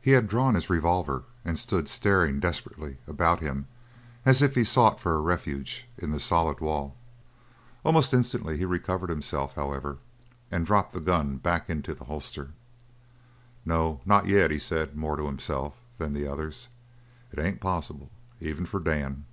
He 0.00 0.12
had 0.12 0.28
drawn 0.28 0.54
his 0.54 0.70
revolver 0.70 1.24
and 1.44 1.58
stood 1.58 1.86
staring 1.86 2.40
desperately 2.40 2.96
about 3.06 3.40
him 3.42 3.66
as 4.24 4.40
if 4.40 4.54
he 4.54 4.64
sought 4.64 4.98
for 4.98 5.14
a 5.14 5.20
refuge 5.20 5.86
in 5.98 6.10
the 6.10 6.18
solid 6.20 6.60
wall. 6.60 6.96
Almost 7.84 8.14
instantly 8.14 8.56
he 8.56 8.64
recovered 8.64 9.10
himself, 9.10 9.52
however, 9.54 9.98
and 10.50 10.64
dropped 10.64 10.94
the 10.94 11.00
gun 11.02 11.36
back 11.36 11.68
into 11.68 11.92
the 11.94 12.04
holster. 12.04 12.52
"No, 13.66 14.00
not 14.06 14.26
yet," 14.26 14.50
he 14.50 14.58
said, 14.58 14.96
more 14.96 15.18
to 15.18 15.26
himself 15.26 15.76
than 15.98 16.14
the 16.14 16.26
others. 16.26 16.68
"It 17.30 17.38
ain't 17.38 17.60
possible, 17.60 18.08
even 18.40 18.64
for 18.64 18.80
Dan." 18.80 19.26